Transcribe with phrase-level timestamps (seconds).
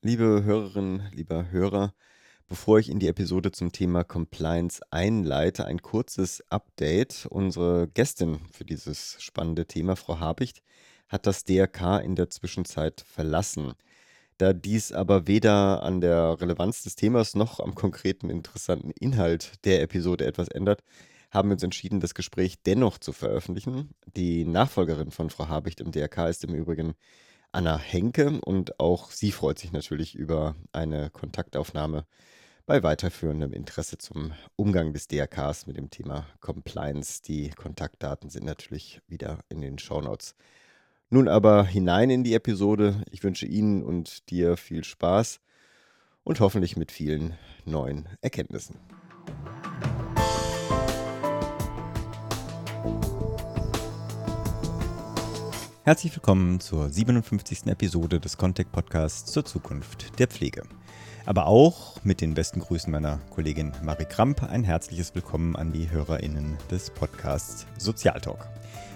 [0.00, 1.92] Liebe Hörerinnen, lieber Hörer,
[2.46, 7.26] bevor ich in die Episode zum Thema Compliance einleite, ein kurzes Update.
[7.28, 10.62] Unsere Gästin für dieses spannende Thema, Frau Habicht,
[11.08, 13.72] hat das DRK in der Zwischenzeit verlassen.
[14.36, 19.82] Da dies aber weder an der Relevanz des Themas noch am konkreten interessanten Inhalt der
[19.82, 20.84] Episode etwas ändert,
[21.32, 23.90] haben wir uns entschieden, das Gespräch dennoch zu veröffentlichen.
[24.16, 26.94] Die Nachfolgerin von Frau Habicht im DRK ist im Übrigen
[27.50, 32.04] Anna Henke und auch sie freut sich natürlich über eine Kontaktaufnahme
[32.66, 37.22] bei weiterführendem Interesse zum Umgang des DRKs mit dem Thema Compliance.
[37.22, 40.34] Die Kontaktdaten sind natürlich wieder in den Shownotes.
[41.08, 43.02] Nun aber hinein in die Episode.
[43.10, 45.40] Ich wünsche Ihnen und dir viel Spaß
[46.24, 48.76] und hoffentlich mit vielen neuen Erkenntnissen.
[55.88, 57.66] Herzlich willkommen zur 57.
[57.68, 60.64] Episode des Contact Podcasts zur Zukunft der Pflege.
[61.24, 65.90] Aber auch mit den besten Grüßen meiner Kollegin Marie Kramp ein herzliches Willkommen an die
[65.90, 68.46] HörerInnen des Podcasts Sozialtalk.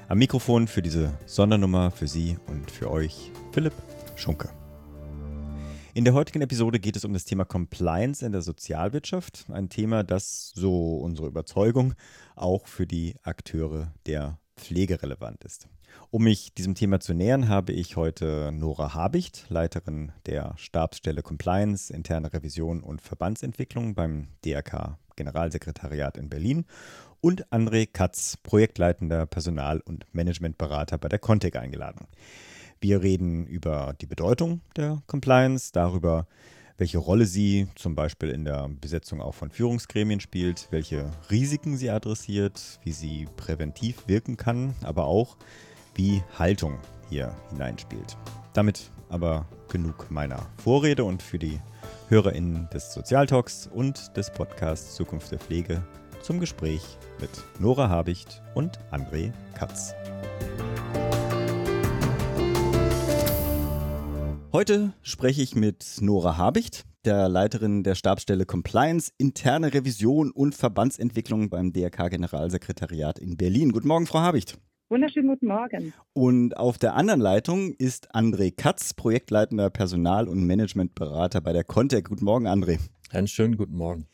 [0.08, 3.72] Am Mikrofon für diese Sondernummer für Sie und für euch Philipp
[4.14, 4.50] Schunke.
[5.94, 10.04] In der heutigen Episode geht es um das Thema Compliance in der Sozialwirtschaft, ein Thema,
[10.04, 11.94] das, so unsere Überzeugung,
[12.36, 15.68] auch für die Akteure der Pflege relevant ist.
[16.10, 21.92] Um mich diesem Thema zu nähern, habe ich heute Nora Habicht, Leiterin der Stabsstelle Compliance,
[21.92, 26.64] interne Revision und Verbandsentwicklung beim DRK Generalsekretariat in Berlin
[27.20, 32.06] und André Katz, projektleitender Personal- und Managementberater bei der Contec eingeladen.
[32.80, 36.26] Wir reden über die Bedeutung der Compliance, darüber,
[36.78, 41.90] welche Rolle sie zum Beispiel in der Besetzung auch von Führungsgremien spielt, welche Risiken sie
[41.90, 45.36] adressiert, wie sie präventiv wirken kann, aber auch,
[45.94, 48.16] wie Haltung hier hineinspielt.
[48.52, 51.60] Damit aber genug meiner Vorrede und für die
[52.08, 55.82] HörerInnen des Sozialtalks und des Podcasts Zukunft der Pflege
[56.22, 56.82] zum Gespräch
[57.20, 59.94] mit Nora Habicht und André Katz.
[64.52, 71.48] Heute spreche ich mit Nora Habicht, der Leiterin der Stabsstelle Compliance, interne Revision und Verbandsentwicklung
[71.48, 73.72] beim DRK Generalsekretariat in Berlin.
[73.72, 74.58] Guten Morgen, Frau Habicht.
[74.88, 75.94] Wunderschönen guten Morgen.
[76.12, 82.08] Und auf der anderen Leitung ist André Katz, projektleitender Personal- und Managementberater bei der Contec.
[82.08, 82.78] Guten Morgen, André.
[83.10, 84.06] Einen schönen guten Morgen.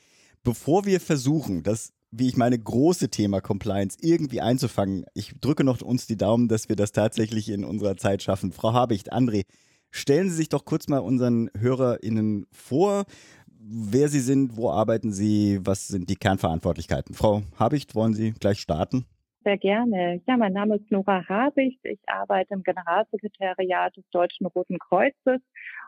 [0.45, 5.81] Bevor wir versuchen, das, wie ich meine, große Thema Compliance irgendwie einzufangen, ich drücke noch
[5.83, 8.53] uns die Daumen, dass wir das tatsächlich in unserer Zeit schaffen.
[8.53, 9.47] Frau Habicht, André,
[9.91, 13.05] stellen Sie sich doch kurz mal unseren HörerInnen vor,
[13.59, 17.15] wer Sie sind, wo arbeiten Sie, was sind die Kernverantwortlichkeiten.
[17.15, 19.07] Frau Habicht, wollen Sie gleich starten?
[19.49, 20.21] Sehr gerne.
[20.27, 21.81] Ja, mein Name ist Nora Habicht.
[21.83, 25.41] Ich arbeite im Generalsekretariat des Deutschen Roten Kreuzes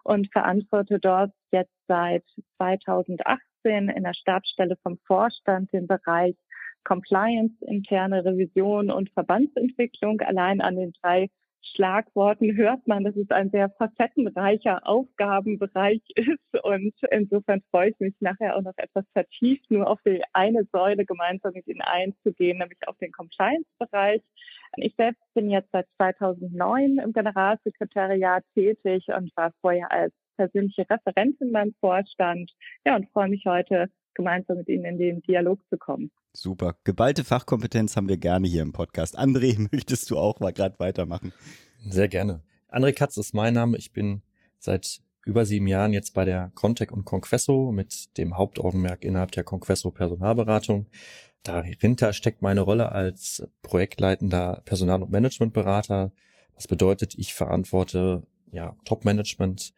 [0.03, 2.25] und verantworte dort jetzt seit
[2.56, 6.37] 2018 in der Stabsstelle vom Vorstand den Bereich
[6.84, 10.22] Compliance, interne Revision und Verbandsentwicklung.
[10.22, 11.28] Allein an den drei
[11.62, 16.65] Schlagworten hört man, dass es ein sehr facettenreicher Aufgabenbereich ist.
[16.65, 21.04] Und insofern freue ich mich nachher auch noch etwas vertieft nur auf die eine Säule
[21.04, 24.22] gemeinsam mit Ihnen einzugehen, nämlich auf den Compliance-Bereich.
[24.76, 31.53] Ich selbst bin jetzt seit 2009 im Generalsekretariat tätig und war vorher als persönliche Referentin
[31.53, 32.53] beim Vorstand.
[32.87, 36.10] Ja, und freue mich heute gemeinsam mit Ihnen in den Dialog zu kommen.
[36.33, 36.77] Super.
[36.85, 39.19] Geballte Fachkompetenz haben wir gerne hier im Podcast.
[39.19, 41.33] André, möchtest du auch mal gerade weitermachen?
[41.89, 42.43] Sehr gerne.
[42.69, 43.77] André Katz ist mein Name.
[43.77, 44.23] Ich bin
[44.59, 49.45] seit über sieben Jahren jetzt bei der Contec und Conquesso mit dem Hauptaugenmerk innerhalb der
[49.45, 50.87] Conquesso Personalberatung.
[51.43, 56.13] Dahinter steckt meine Rolle als projektleitender Personal- und Managementberater.
[56.55, 59.73] Das bedeutet, ich verantworte ja Top-Management,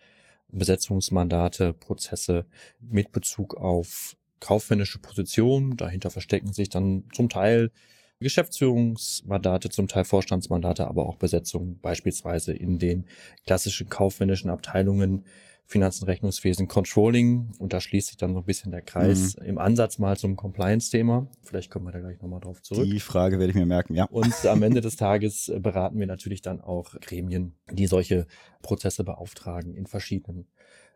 [0.49, 2.47] Besetzungsmandate, Prozesse
[2.81, 5.77] mit Bezug auf kaufmännische Position.
[5.77, 7.71] Dahinter verstecken sich dann zum Teil
[8.19, 13.07] Geschäftsführungsmandate, zum Teil Vorstandsmandate, aber auch Besetzungen beispielsweise in den
[13.47, 15.25] klassischen kaufmännischen Abteilungen
[15.65, 17.53] Finanzen, Rechnungswesen, Controlling.
[17.59, 19.47] Und da schließt sich dann so ein bisschen der Kreis mhm.
[19.47, 21.29] im Ansatz mal zum Compliance-Thema.
[21.43, 22.85] Vielleicht kommen wir da gleich nochmal drauf zurück.
[22.85, 24.05] Die Frage werde ich mir merken, ja.
[24.05, 28.27] Und am Ende des Tages beraten wir natürlich dann auch Gremien, die solche
[28.61, 30.47] Prozesse beauftragen in verschiedenen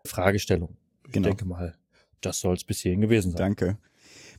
[0.04, 0.76] Fragestellungen.
[1.04, 1.28] Genau.
[1.28, 1.75] Ich denke mal,
[2.20, 3.38] das soll es bis hierhin gewesen sein.
[3.38, 3.78] Danke.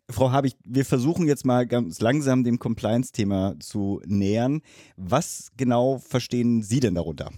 [0.10, 4.62] Frau Habig, wir versuchen jetzt mal ganz langsam dem Compliance-Thema zu nähern.
[4.96, 7.32] Was genau verstehen Sie denn darunter?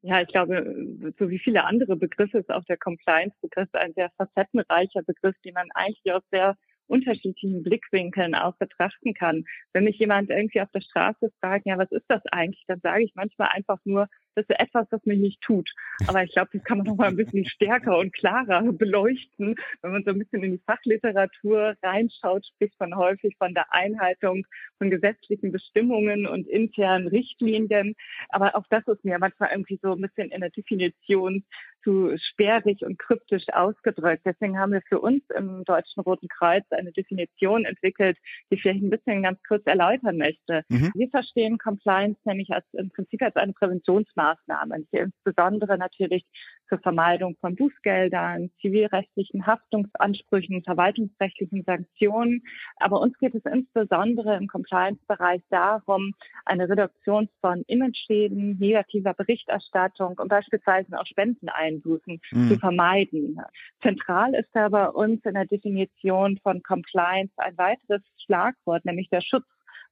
[0.00, 5.02] Ja, ich glaube, so wie viele andere Begriffe ist auch der Compliance-Begriff ein sehr facettenreicher
[5.02, 6.56] Begriff, den man eigentlich aus sehr
[6.86, 9.44] unterschiedlichen Blickwinkeln auch betrachten kann.
[9.72, 13.04] Wenn mich jemand irgendwie auf der Straße fragt, ja, was ist das eigentlich, dann sage
[13.04, 15.70] ich manchmal einfach nur, das ist etwas, was mich nicht tut.
[16.06, 19.54] Aber ich glaube, das kann man noch mal ein bisschen stärker und klarer beleuchten.
[19.82, 24.46] Wenn man so ein bisschen in die Fachliteratur reinschaut, spricht man häufig von der Einhaltung
[24.78, 27.94] von gesetzlichen Bestimmungen und internen Richtlinien.
[28.28, 31.44] Aber auch das ist mir manchmal irgendwie so ein bisschen in der Definition
[31.84, 34.22] zu sperrig und kryptisch ausgedrückt.
[34.24, 38.16] Deswegen haben wir für uns im Deutschen Roten Kreuz eine Definition entwickelt,
[38.50, 40.62] die ich vielleicht ein bisschen ganz kurz erläutern möchte.
[40.68, 40.90] Mhm.
[40.94, 46.24] Wir verstehen Compliance nämlich als im Prinzip als eine Präventionsmaßnahme, die insbesondere natürlich
[46.68, 52.42] zur Vermeidung von Bußgeldern, zivilrechtlichen Haftungsansprüchen, verwaltungsrechtlichen Sanktionen.
[52.76, 56.14] Aber uns geht es insbesondere im Compliance-Bereich darum,
[56.44, 62.48] eine Reduktion von Image-Schäden, negativer Berichterstattung und beispielsweise auch Spendeneinbußen mhm.
[62.48, 63.38] zu vermeiden.
[63.82, 69.20] Zentral ist da bei uns in der Definition von Compliance ein weiteres Schlagwort, nämlich der
[69.20, 69.44] Schutz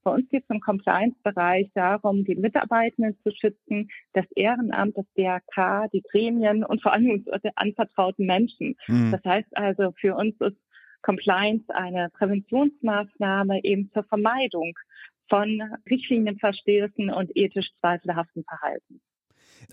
[0.02, 5.88] bei uns geht es im Compliance-Bereich darum, die Mitarbeitenden zu schützen, das Ehrenamt, das DRK,
[5.93, 8.76] die Gremien und vor allem unsere anvertrauten Menschen.
[8.87, 9.12] Mhm.
[9.12, 10.56] Das heißt also, für uns ist
[11.02, 14.72] Compliance eine Präventionsmaßnahme eben zur Vermeidung
[15.28, 15.60] von
[15.90, 19.00] Richtlinienverstößen und ethisch zweifelhaften Verhalten.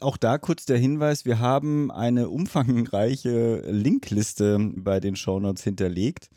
[0.02, 6.30] Auch da kurz der Hinweis, wir haben eine umfangreiche Linkliste bei den Shownotes hinterlegt.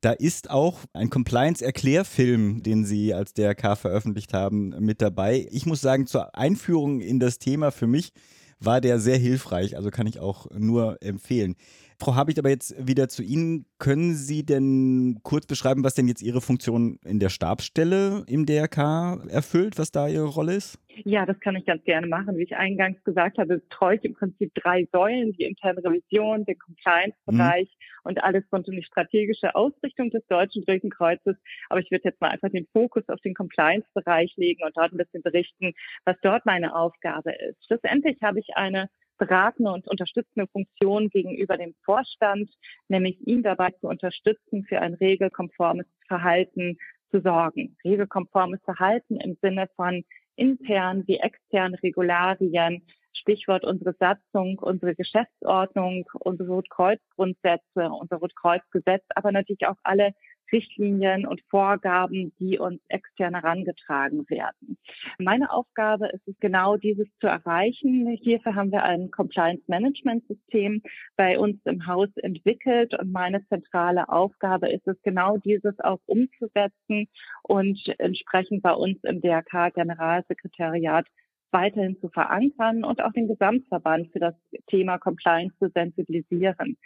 [0.00, 5.46] Da ist auch ein Compliance-Erklärfilm, den Sie als DRK veröffentlicht haben, mit dabei.
[5.50, 8.12] Ich muss sagen, zur Einführung in das Thema für mich
[8.60, 11.56] war der sehr hilfreich, also kann ich auch nur empfehlen.
[12.00, 13.66] Frau Habicht, aber jetzt wieder zu Ihnen.
[13.78, 19.28] Können Sie denn kurz beschreiben, was denn jetzt Ihre Funktion in der Stabsstelle im DRK
[19.28, 20.78] erfüllt, was da Ihre Rolle ist?
[21.04, 22.36] Ja, das kann ich ganz gerne machen.
[22.36, 26.58] Wie ich eingangs gesagt habe, betreue ich im Prinzip drei Säulen, die interne Revision, den
[26.58, 28.00] Compliance-Bereich mhm.
[28.04, 31.36] und alles rund um die strategische Ausrichtung des Deutschen Roten Kreuzes.
[31.68, 34.98] Aber ich würde jetzt mal einfach den Fokus auf den Compliance-Bereich legen und dort ein
[34.98, 35.72] bisschen berichten,
[36.04, 37.64] was dort meine Aufgabe ist.
[37.66, 38.88] Schlussendlich habe ich eine
[39.20, 42.50] beratende und unterstützende Funktion gegenüber dem Vorstand,
[42.88, 46.78] nämlich ihn dabei zu unterstützen, für ein regelkonformes Verhalten
[47.10, 47.76] zu sorgen.
[47.84, 50.04] Regelkonformes Verhalten im Sinne von
[50.36, 52.82] intern wie extern Regularien,
[53.12, 60.12] Stichwort unsere Satzung, unsere Geschäftsordnung, unsere Rotkreuzgrundsätze, unser Rotkreuzgesetz, aber natürlich auch alle
[60.52, 64.78] Richtlinien und Vorgaben, die uns extern herangetragen werden.
[65.18, 68.06] Meine Aufgabe ist es genau dieses zu erreichen.
[68.22, 70.82] Hierfür haben wir ein Compliance Management System
[71.16, 77.08] bei uns im Haus entwickelt und meine zentrale Aufgabe ist es genau dieses auch umzusetzen
[77.42, 81.06] und entsprechend bei uns im DRK Generalsekretariat
[81.52, 84.34] weiterhin zu verankern und auch den Gesamtverband für das
[84.68, 86.76] Thema Compliance zu sensibilisieren.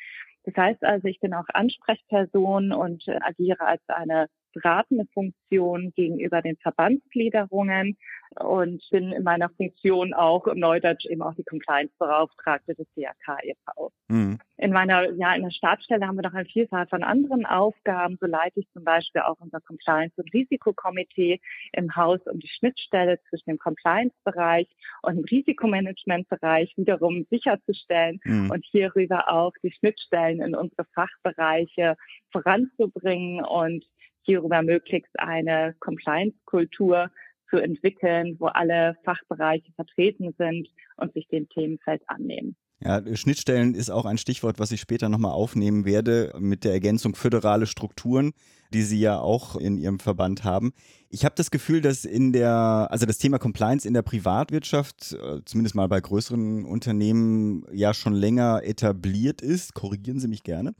[0.45, 6.43] Das heißt also, ich bin auch Ansprechperson und äh, agiere als eine beratende Funktion gegenüber
[6.43, 7.97] den Verbandsgliederungen
[8.41, 13.93] und bin in meiner Funktion auch im Neudeutsch eben auch die Compliance-Beauftragte des DRK e.V.
[14.09, 14.39] Mhm.
[14.57, 18.17] In meiner, ja, in der Stabsstelle haben wir noch eine Vielzahl von anderen Aufgaben.
[18.21, 21.41] So leite ich zum Beispiel auch unser Compliance- und Risikokomitee
[21.73, 24.69] im Haus um die Schnittstelle zwischen dem Compliance-Bereich
[25.03, 28.51] und dem Risikomanagement-Bereich wiederum sicherzustellen mhm.
[28.51, 31.97] und hierüber auch die Schnittstellen in unsere Fachbereiche
[32.31, 33.85] voranzubringen und
[34.25, 37.11] hierüber möglichst eine Compliance-Kultur
[37.51, 42.57] zu entwickeln, wo alle Fachbereiche vertreten sind und sich dem Themenfeld annehmen.
[42.81, 47.15] Ja, Schnittstellen ist auch ein Stichwort, was ich später nochmal aufnehmen werde mit der Ergänzung
[47.15, 48.33] föderale Strukturen,
[48.75, 50.73] die Sie ja auch in Ihrem Verband haben.
[51.09, 55.41] Ich habe das Gefühl, dass in der, also das Thema Compliance in der Privatwirtschaft, äh,
[55.45, 59.75] zumindest mal bei größeren Unternehmen, ja schon länger etabliert ist.
[59.75, 60.75] Korrigieren Sie mich gerne.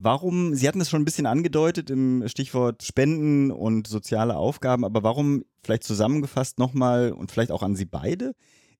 [0.00, 5.02] Warum, Sie hatten es schon ein bisschen angedeutet im Stichwort Spenden und soziale Aufgaben, aber
[5.02, 8.34] warum vielleicht zusammengefasst nochmal und vielleicht auch an Sie beide,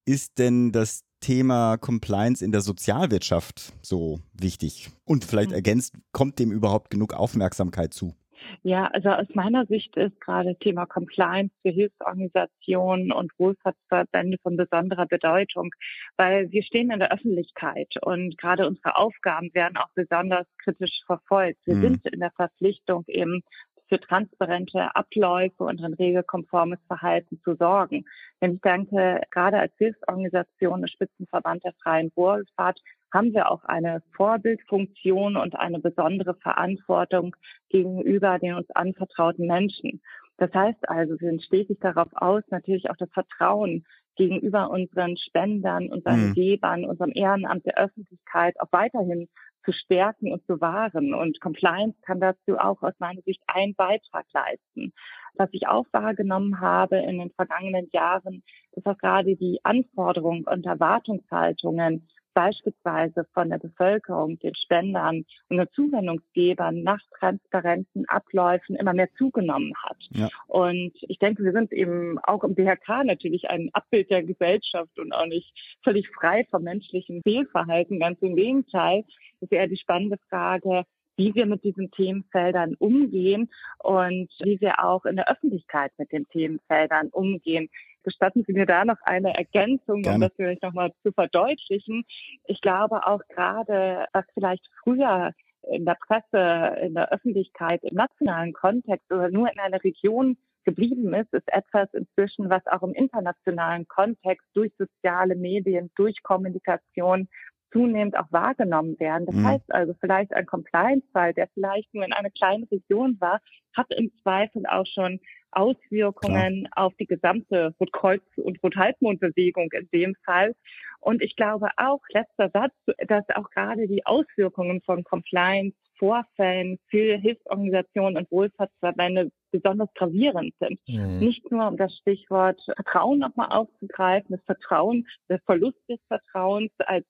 [0.05, 4.91] ist denn das Thema Compliance in der Sozialwirtschaft so wichtig?
[5.05, 5.57] Und vielleicht mhm.
[5.57, 8.15] ergänzt, kommt dem überhaupt genug Aufmerksamkeit zu?
[8.63, 15.07] Ja, also aus meiner Sicht ist gerade Thema Compliance für Hilfsorganisationen und Wohlfahrtsverbände von besonderer
[15.07, 15.71] Bedeutung,
[16.17, 21.59] weil wir stehen in der Öffentlichkeit und gerade unsere Aufgaben werden auch besonders kritisch verfolgt.
[21.65, 21.83] Wir mhm.
[21.83, 23.43] sind in der Verpflichtung eben
[23.89, 28.05] für transparente Abläufe und ein regelkonformes Verhalten zu sorgen.
[28.41, 32.81] Denn ich denke, gerade als Hilfsorganisation des Spitzenverband der freien Wohlfahrt
[33.13, 37.35] haben wir auch eine Vorbildfunktion und eine besondere Verantwortung
[37.69, 40.01] gegenüber den uns anvertrauten Menschen.
[40.39, 43.85] Das heißt also, wir sind stetig darauf aus, natürlich auch das Vertrauen
[44.17, 46.35] gegenüber unseren Spendern, unseren mhm.
[46.35, 49.29] Gebern, unserem Ehrenamt der Öffentlichkeit auch weiterhin
[49.65, 51.15] zu stärken und zu wahren.
[51.15, 54.93] Und Compliance kann dazu auch aus meiner Sicht einen Beitrag leisten.
[55.35, 60.67] Was ich auch wahrgenommen habe in den vergangenen Jahren, ist auch gerade die Anforderungen und
[60.67, 69.13] Erwartungshaltungen beispielsweise von der Bevölkerung, den Spendern und den Zuwendungsgebern nach transparenten Abläufen immer mehr
[69.19, 69.97] zugenommen hat.
[70.11, 70.29] Ja.
[70.47, 75.13] Und ich denke, wir sind eben auch im DHK natürlich ein Abbild der Gesellschaft und
[75.13, 75.53] auch nicht
[75.83, 77.99] völlig frei vom menschlichen Fehlverhalten.
[77.99, 79.03] Ganz im Gegenteil.
[79.41, 80.85] Das ist eher die spannende Frage,
[81.17, 86.29] wie wir mit diesen Themenfeldern umgehen und wie wir auch in der Öffentlichkeit mit den
[86.29, 87.69] Themenfeldern umgehen.
[88.03, 90.17] Gestatten Sie mir da noch eine Ergänzung, Gerne.
[90.17, 92.05] um das vielleicht nochmal zu verdeutlichen.
[92.45, 98.53] Ich glaube auch gerade, was vielleicht früher in der Presse, in der Öffentlichkeit, im nationalen
[98.53, 103.89] Kontext oder nur in einer Region geblieben ist, ist etwas inzwischen, was auch im internationalen
[103.89, 107.29] Kontext durch soziale Medien, durch Kommunikation
[107.73, 109.27] zunehmend auch wahrgenommen werden.
[109.27, 109.47] Das mhm.
[109.47, 113.41] heißt also, vielleicht ein Compliance-Fall, der vielleicht nur in einer kleinen Region war,
[113.77, 115.21] hat im Zweifel auch schon
[115.51, 116.87] Auswirkungen Klar.
[116.87, 120.55] auf die gesamte Rotkreuz- und Rothalbmondbewegung in dem Fall.
[121.01, 122.75] Und ich glaube auch, letzter Satz,
[123.07, 130.81] dass auch gerade die Auswirkungen von Compliance Vorfällen für Hilfsorganisationen und Wohlfahrtsverbände besonders gravierend sind.
[130.87, 131.19] Mhm.
[131.19, 137.07] Nicht nur um das Stichwort Vertrauen nochmal aufzugreifen, das Vertrauen, der Verlust des Vertrauens als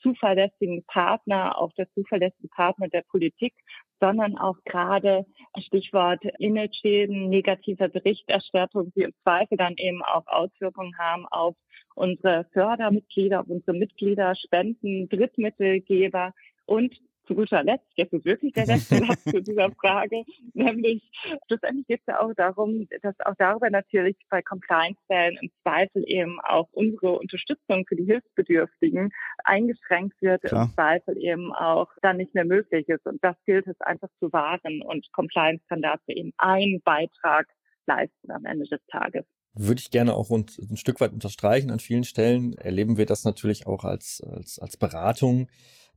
[0.00, 3.54] zuverlässigen Partner, auch der zuverlässige Partner der Politik,
[4.00, 5.24] sondern auch gerade
[5.58, 11.56] Stichwort Imageschäden, negativer Berichterstattung, die im Zweifel dann eben auch Auswirkungen haben auf
[11.94, 16.34] unsere Fördermitglieder, auf unsere Mitglieder, Spenden, Drittmittelgeber
[16.66, 16.94] und
[17.26, 21.10] zu guter Letzt, jetzt ist wirklich der letzte Satz zu dieser Frage, nämlich
[21.46, 26.40] schlussendlich geht es ja auch darum, dass auch darüber natürlich bei Compliance-Fällen im Zweifel eben
[26.40, 29.10] auch unsere Unterstützung für die Hilfsbedürftigen
[29.44, 30.66] eingeschränkt wird, Klar.
[30.66, 33.06] im Zweifel eben auch dann nicht mehr möglich ist.
[33.06, 37.46] Und das gilt es einfach zu wahren und Compliance kann dazu eben einen Beitrag
[37.86, 39.24] leisten am Ende des Tages
[39.58, 41.70] würde ich gerne auch ein Stück weit unterstreichen.
[41.70, 45.48] An vielen Stellen erleben wir das natürlich auch als, als, als Beratung,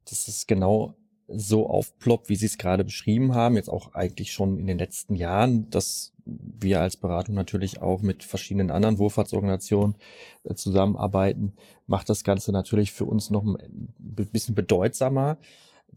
[0.06, 0.96] dass es genau
[1.32, 5.16] so aufploppt, wie Sie es gerade beschrieben haben, jetzt auch eigentlich schon in den letzten
[5.16, 9.96] Jahren, dass wir als Beratung natürlich auch mit verschiedenen anderen Wohlfahrtsorganisationen
[10.44, 11.54] äh, zusammenarbeiten,
[11.88, 15.38] macht das Ganze natürlich für uns noch ein bisschen bedeutsamer,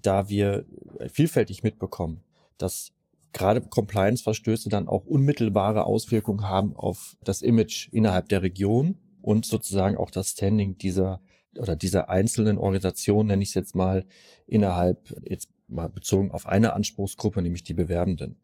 [0.01, 0.65] da wir
[1.09, 2.23] vielfältig mitbekommen,
[2.59, 2.93] dass
[3.33, 9.97] gerade Compliance-Verstöße dann auch unmittelbare Auswirkungen haben auf das Image innerhalb der Region und sozusagen
[9.97, 11.21] auch das Standing dieser
[11.59, 14.05] oder dieser einzelnen Organisation, nenne ich es jetzt mal,
[14.47, 18.37] innerhalb, jetzt mal bezogen auf eine Anspruchsgruppe, nämlich die Bewerbenden.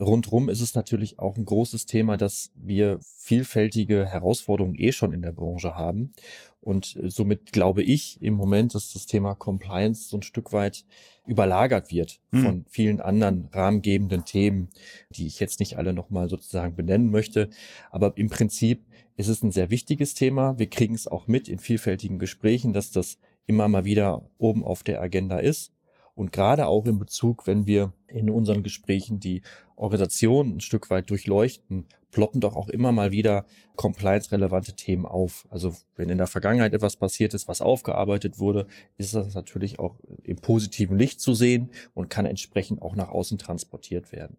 [0.00, 5.22] Rundrum ist es natürlich auch ein großes Thema, dass wir vielfältige Herausforderungen eh schon in
[5.22, 6.12] der Branche haben.
[6.60, 10.84] Und somit glaube ich im Moment, dass das Thema Compliance so ein Stück weit
[11.26, 12.42] überlagert wird hm.
[12.42, 14.70] von vielen anderen rahmengebenden Themen,
[15.10, 17.50] die ich jetzt nicht alle nochmal sozusagen benennen möchte.
[17.90, 18.84] Aber im Prinzip
[19.16, 20.58] ist es ein sehr wichtiges Thema.
[20.58, 24.82] Wir kriegen es auch mit in vielfältigen Gesprächen, dass das immer mal wieder oben auf
[24.82, 25.72] der Agenda ist.
[26.14, 29.42] Und gerade auch in Bezug, wenn wir in unseren Gesprächen die
[29.76, 33.44] Organisation ein Stück weit durchleuchten, ploppen doch auch immer mal wieder
[33.74, 35.48] compliance-relevante Themen auf.
[35.50, 39.96] Also wenn in der Vergangenheit etwas passiert ist, was aufgearbeitet wurde, ist das natürlich auch
[40.22, 44.36] im positiven Licht zu sehen und kann entsprechend auch nach außen transportiert werden.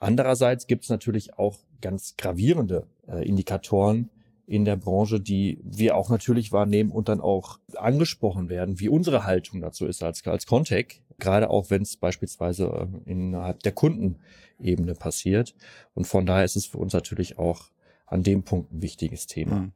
[0.00, 4.10] Andererseits gibt es natürlich auch ganz gravierende äh, Indikatoren
[4.46, 9.24] in der Branche, die wir auch natürlich wahrnehmen und dann auch angesprochen werden, wie unsere
[9.24, 14.94] Haltung dazu ist als, als Contec, gerade auch wenn es beispielsweise äh, innerhalb der Kundenebene
[14.94, 15.54] passiert.
[15.94, 17.70] Und von daher ist es für uns natürlich auch
[18.06, 19.56] an dem Punkt ein wichtiges Thema.
[19.56, 19.72] Mhm.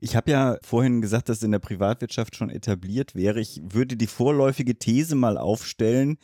[0.00, 3.38] Ich habe ja vorhin gesagt, dass in der Privatwirtschaft schon etabliert wäre.
[3.38, 6.16] Ich würde die vorläufige These mal aufstellen,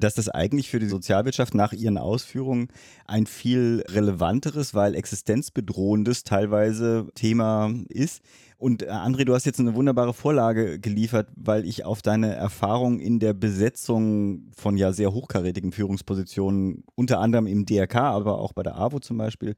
[0.00, 2.68] dass das eigentlich für die Sozialwirtschaft nach ihren Ausführungen
[3.06, 8.22] ein viel relevanteres, weil existenzbedrohendes teilweise Thema ist.
[8.58, 13.00] Und äh, André, du hast jetzt eine wunderbare Vorlage geliefert, weil ich auf deine Erfahrung
[13.00, 18.62] in der Besetzung von ja sehr hochkarätigen Führungspositionen, unter anderem im DRK, aber auch bei
[18.62, 19.56] der AWO zum Beispiel,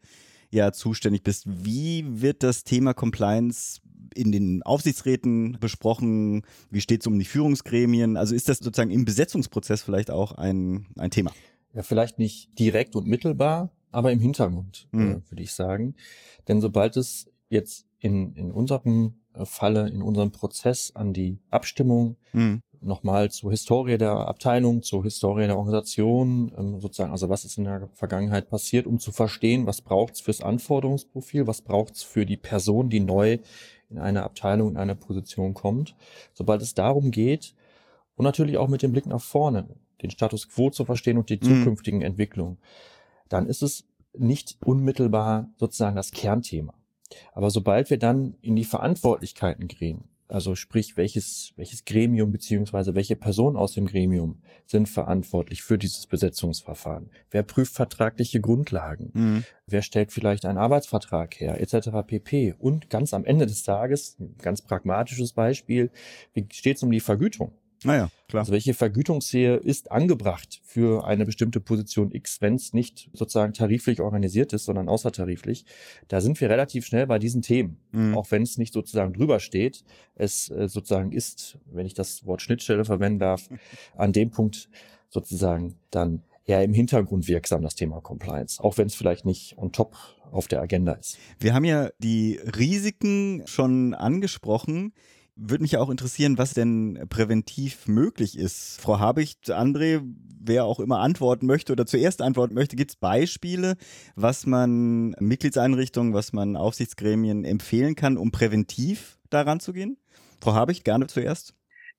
[0.52, 1.44] ja zuständig bist.
[1.47, 3.80] Wie wird das Thema Compliance
[4.14, 6.42] in den Aufsichtsräten besprochen?
[6.71, 8.16] Wie steht es um die Führungsgremien?
[8.16, 11.32] Also ist das sozusagen im Besetzungsprozess vielleicht auch ein, ein Thema?
[11.75, 15.00] Ja, vielleicht nicht direkt und mittelbar, aber im Hintergrund, mhm.
[15.00, 15.94] äh, würde ich sagen.
[16.49, 22.62] Denn sobald es jetzt in, in unserem Falle, in unserem Prozess an die Abstimmung mhm
[22.83, 27.65] nochmal zur Historie der Abteilung, zur Historie der Organisation, ähm, sozusagen, also was ist in
[27.65, 32.91] der Vergangenheit passiert, um zu verstehen, was braucht's fürs Anforderungsprofil, was braucht's für die Person,
[32.91, 33.39] die neu
[33.91, 35.95] in eine Abteilung, in eine Position kommt.
[36.33, 37.55] Sobald es darum geht,
[38.15, 39.67] Und natürlich auch mit dem Blick nach vorne,
[40.03, 41.43] den Status quo zu verstehen und die mhm.
[41.43, 42.07] zukünftigen mhm.
[42.07, 42.59] Entwicklungen.
[43.29, 43.85] Dann ist es
[44.17, 46.75] nicht unmittelbar sozusagen das Kernthema.
[47.33, 53.17] Aber sobald wir dann in die Verantwortlichkeiten gehen, also sprich, welches, welches Gremium beziehungsweise welche
[53.17, 57.11] Personen aus dem Gremium sind verantwortlich für dieses Besetzungsverfahren?
[57.31, 59.11] Wer prüft vertragliche Grundlagen?
[59.12, 59.45] Mhm.
[59.67, 61.91] Wer stellt vielleicht einen Arbeitsvertrag her, etc.
[62.07, 62.55] pp.
[62.59, 65.91] Und ganz am Ende des Tages, ein ganz pragmatisches Beispiel,
[66.33, 67.53] wie steht es um die Vergütung?
[67.85, 68.43] Naja, klar.
[68.43, 74.01] Also welche Vergütungshöhe ist angebracht für eine bestimmte Position X, wenn es nicht sozusagen tariflich
[74.01, 75.65] organisiert ist, sondern außertariflich?
[76.09, 78.17] Da sind wir relativ schnell bei diesen Themen, mhm.
[78.17, 79.85] auch wenn es nicht sozusagen drüber steht.
[80.15, 83.49] Es äh, sozusagen ist, wenn ich das Wort Schnittstelle verwenden darf,
[83.97, 84.69] an dem Punkt
[85.09, 89.73] sozusagen dann eher im Hintergrund wirksam, das Thema Compliance, auch wenn es vielleicht nicht on
[89.73, 89.97] top
[90.31, 91.19] auf der Agenda ist.
[91.39, 94.93] Wir haben ja die Risiken schon angesprochen.
[95.35, 98.81] Würde mich ja auch interessieren, was denn präventiv möglich ist.
[98.81, 100.03] Frau Habicht, André,
[100.41, 103.77] wer auch immer antworten möchte oder zuerst antworten möchte, gibt es Beispiele,
[104.15, 109.97] was man Mitgliedseinrichtungen, was man Aufsichtsgremien empfehlen kann, um präventiv daran zu gehen?
[110.43, 111.55] Frau Habicht, gerne zuerst.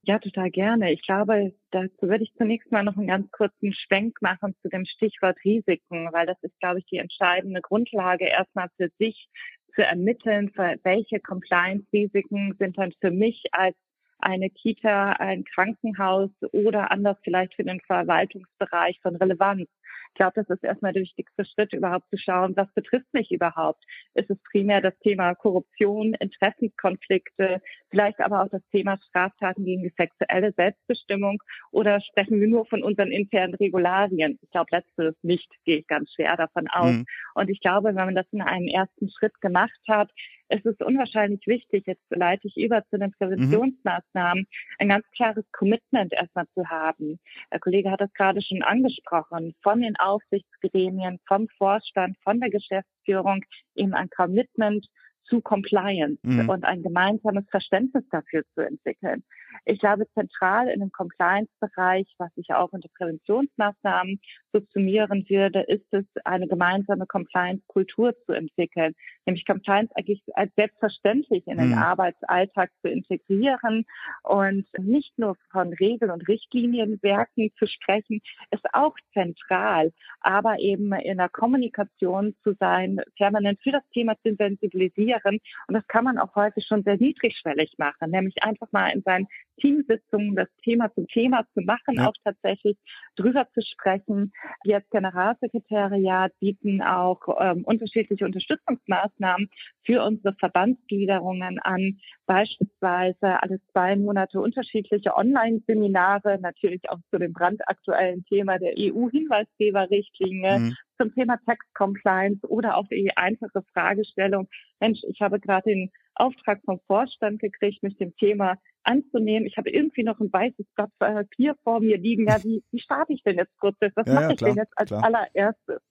[0.06, 0.92] Ja, total gerne.
[0.92, 4.84] Ich glaube, dazu würde ich zunächst mal noch einen ganz kurzen Schwenk machen zu dem
[4.86, 9.30] Stichwort Risiken, weil das ist, glaube ich, die entscheidende Grundlage erstmal für sich
[9.75, 10.51] zu ermitteln,
[10.84, 13.75] welche Compliance-Risiken sind dann für mich als
[14.20, 19.68] eine Kita, ein Krankenhaus oder anders vielleicht für den Verwaltungsbereich von Relevanz.
[20.13, 23.84] Ich glaube, das ist erstmal der wichtigste Schritt, überhaupt zu schauen, was betrifft mich überhaupt.
[24.13, 29.93] Ist es primär das Thema Korruption, Interessenskonflikte, vielleicht aber auch das Thema Straftaten gegen die
[29.98, 31.41] sexuelle Selbstbestimmung
[31.72, 34.38] oder sprechen wir nur von unseren internen Regularien?
[34.43, 36.91] Ich glaube, letzteres nicht, gehe ich ganz schwer davon aus.
[36.91, 37.05] Mhm.
[37.34, 40.12] Und ich glaube, wenn man das in einem ersten Schritt gemacht hat,
[40.50, 43.13] es ist unwahrscheinlich wichtig, jetzt leite ich über zu den mhm.
[43.17, 44.46] Präventionsmaßnahmen,
[44.77, 47.20] ein ganz klares Commitment erstmal zu haben.
[47.51, 53.43] Der Kollege hat das gerade schon angesprochen, von den Aufsichtsgremien, vom Vorstand, von der Geschäftsführung
[53.75, 54.88] eben ein Commitment
[55.25, 56.50] zu Compliance mhm.
[56.50, 59.24] und ein gemeinsames Verständnis dafür zu entwickeln.
[59.65, 64.19] Ich glaube, zentral in dem Compliance-Bereich, was ich auch unter Präventionsmaßnahmen
[64.51, 68.93] subsumieren würde, ist es, eine gemeinsame Compliance-Kultur zu entwickeln,
[69.25, 71.78] nämlich Compliance eigentlich als selbstverständlich in den mhm.
[71.78, 73.86] Arbeitsalltag zu integrieren
[74.23, 81.17] und nicht nur von Regeln und Richtlinienwerken zu sprechen, ist auch zentral, aber eben in
[81.17, 85.39] der Kommunikation zu sein, permanent für das Thema zu sensibilisieren.
[85.67, 89.28] Und das kann man auch heute schon sehr niedrigschwellig machen, nämlich einfach mal in seinen
[89.60, 92.08] Teamsitzungen das Thema zum Thema zu machen, ja.
[92.08, 92.78] auch tatsächlich
[93.16, 94.32] drüber zu sprechen.
[94.63, 99.50] Wir als Generalsekretariat bieten auch ähm, unterschiedliche Unterstützungsmaßnahmen
[99.86, 108.26] für unsere Verbandsgliederungen an, beispielsweise alle zwei Monate unterschiedliche Online-Seminare, natürlich auch zu dem brandaktuellen
[108.26, 114.48] Thema der EU-Hinweisgeberrichtlinie, mhm zum Thema Tax Compliance oder auch die einfache Fragestellung,
[114.80, 119.47] Mensch, ich habe gerade den Auftrag vom Vorstand gekriegt, mich dem Thema anzunehmen.
[119.47, 122.28] Ich habe irgendwie noch ein weißes Blatt Papier vor mir liegen.
[122.28, 123.91] Ja, wie, wie starte ich denn jetzt Prozess?
[123.95, 125.04] Was ja, mache ja, ich denn jetzt als klar.
[125.04, 125.82] allererstes?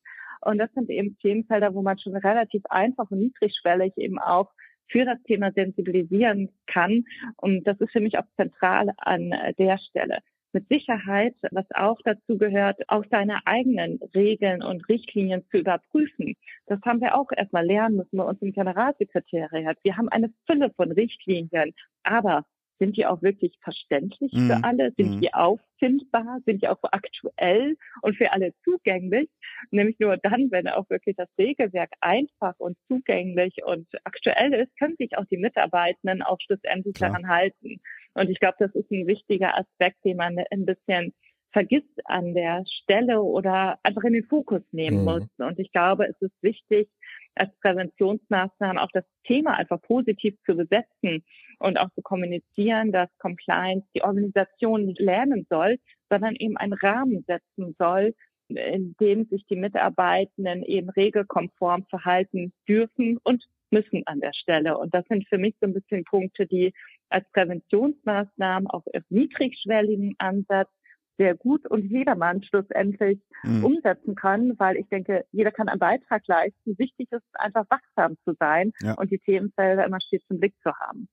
[0.42, 4.50] Und das sind eben Themenfelder, wo man schon relativ einfach und niedrigschwellig eben auch
[4.88, 7.04] für das Thema sensibilisieren kann.
[7.37, 10.18] Und das ist für mich auch zentral an der Stelle.
[10.52, 16.36] Mit Sicherheit, was auch dazu gehört, auch seine eigenen Regeln und Richtlinien zu überprüfen.
[16.66, 19.78] Das haben wir auch erstmal lernen müssen bei uns im Generalsekretariat.
[19.82, 22.44] Wir haben eine Fülle von Richtlinien, aber
[22.82, 24.48] sind die auch wirklich verständlich mhm.
[24.48, 24.92] für alle?
[24.96, 25.20] Sind mhm.
[25.20, 26.40] die auffindbar?
[26.44, 29.30] Sind die auch aktuell und für alle zugänglich?
[29.70, 34.96] Nämlich nur dann, wenn auch wirklich das Regelwerk einfach und zugänglich und aktuell ist, können
[34.96, 37.10] sich auch die Mitarbeitenden auch schlussendlich Klar.
[37.10, 37.80] daran halten.
[38.14, 41.14] Und ich glaube, das ist ein wichtiger Aspekt, den man ein bisschen
[41.53, 45.05] vergisst an der Stelle oder einfach in den Fokus nehmen mhm.
[45.05, 45.29] muss.
[45.38, 46.88] Und ich glaube, es ist wichtig,
[47.35, 51.25] als Präventionsmaßnahmen auch das Thema einfach positiv zu besetzen
[51.59, 55.79] und auch zu kommunizieren, dass Compliance die Organisation nicht lernen soll,
[56.11, 58.14] sondern eben einen Rahmen setzen soll,
[58.48, 64.78] in dem sich die Mitarbeitenden eben regelkonform verhalten dürfen und müssen an der Stelle.
[64.78, 66.72] Und das sind für mich so ein bisschen Punkte, die
[67.08, 70.70] als Präventionsmaßnahmen auch im niedrigschwelligen Ansatz
[71.18, 73.64] sehr gut und jedermann schlussendlich mhm.
[73.64, 76.78] umsetzen kann, weil ich denke, jeder kann einen Beitrag leisten.
[76.78, 78.94] Wichtig ist einfach wachsam zu sein ja.
[78.94, 81.08] und die Themenfelder immer stets im Blick zu haben.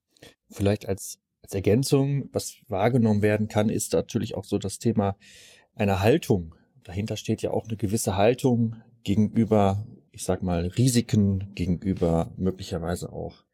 [0.49, 5.17] Vielleicht als, als Ergänzung, was wahrgenommen werden kann, ist natürlich auch so das Thema
[5.75, 6.55] einer Haltung.
[6.83, 9.85] Dahinter steht ja auch eine gewisse Haltung gegenüber,
[10.19, 13.45] ich sag mal, Risiken, gegenüber möglicherweise auch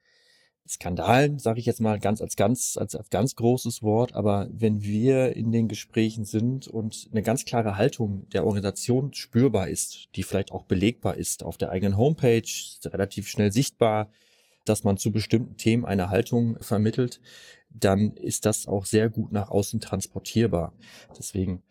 [0.68, 4.82] Skandalen, sage ich jetzt mal ganz als ganz als, als ganz großes Wort, aber wenn
[4.82, 10.24] wir in den Gesprächen sind und eine ganz klare Haltung der Organisation spürbar ist, die
[10.24, 12.42] vielleicht auch belegbar ist auf der eigenen Homepage,
[12.86, 14.10] relativ schnell sichtbar,
[14.64, 17.22] dass man zu bestimmten Themen eine Haltung vermittelt,
[17.70, 20.74] dann ist das auch sehr gut nach außen transportierbar.
[21.16, 21.62] Deswegen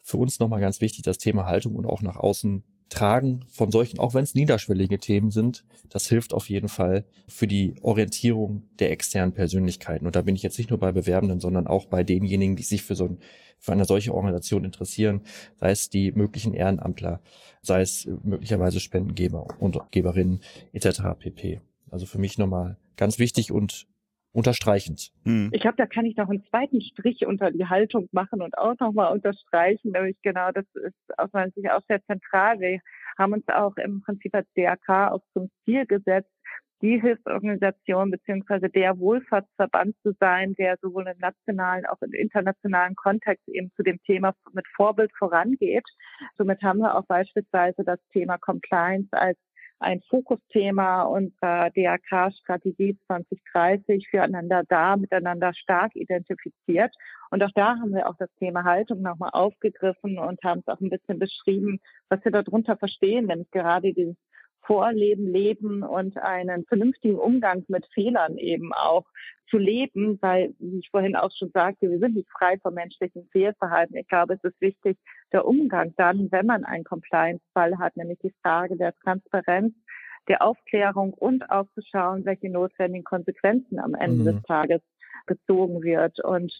[0.00, 3.98] für uns nochmal ganz wichtig, das Thema Haltung und auch nach außen tragen von solchen,
[3.98, 8.90] auch wenn es niederschwellige Themen sind, das hilft auf jeden Fall für die Orientierung der
[8.90, 10.06] externen Persönlichkeiten.
[10.06, 12.82] Und da bin ich jetzt nicht nur bei Bewerbenden, sondern auch bei denjenigen, die sich
[12.82, 13.18] für so ein,
[13.58, 15.22] für eine solche Organisation interessieren,
[15.56, 17.20] sei es die möglichen Ehrenamtler,
[17.62, 20.40] sei es möglicherweise Spendengeber und Geberinnen
[20.72, 21.00] etc.
[21.18, 21.60] pp.
[21.90, 23.86] Also für mich nochmal ganz wichtig und
[24.32, 25.10] unterstreichend.
[25.24, 25.50] Hm.
[25.52, 28.78] Ich glaube, da kann ich noch einen zweiten Strich unter die Haltung machen und auch
[28.78, 32.60] nochmal unterstreichen, nämlich genau, das ist aus meiner Sicht auch sehr zentral.
[32.60, 32.80] Wir
[33.18, 36.30] haben uns auch im Prinzip als DRK auch zum Ziel gesetzt,
[36.80, 42.94] die Hilfsorganisation beziehungsweise der Wohlfahrtsverband zu sein, der sowohl im nationalen als auch im internationalen
[42.94, 45.84] Kontext eben zu dem Thema mit Vorbild vorangeht.
[46.36, 49.38] Somit haben wir auch beispielsweise das Thema Compliance als
[49.80, 56.94] ein Fokusthema unserer DRK-Strategie 2030 füreinander da, miteinander stark identifiziert.
[57.30, 60.80] Und auch da haben wir auch das Thema Haltung nochmal aufgegriffen und haben es auch
[60.80, 64.16] ein bisschen beschrieben, was wir darunter verstehen, nämlich gerade dieses
[64.68, 69.06] Vorleben, Leben und einen vernünftigen Umgang mit Fehlern eben auch
[69.48, 73.26] zu leben, weil, wie ich vorhin auch schon sagte, wir sind nicht frei vom menschlichen
[73.32, 73.96] Fehlverhalten.
[73.96, 74.98] Ich glaube, es ist wichtig,
[75.32, 79.74] der Umgang dann, wenn man einen Compliance-Fall hat, nämlich die Frage der Transparenz,
[80.28, 84.36] der Aufklärung und auch zu schauen, welche notwendigen Konsequenzen am Ende mhm.
[84.36, 84.82] des Tages
[85.26, 86.22] gezogen wird.
[86.22, 86.52] Und